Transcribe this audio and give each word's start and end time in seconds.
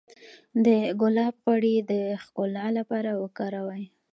د 0.65 0.67
ګلاب 0.99 1.35
غوړي 1.43 1.75
د 1.91 1.93
ښکلا 2.23 2.65
لپاره 2.77 3.09
وکاروئ 3.23 3.83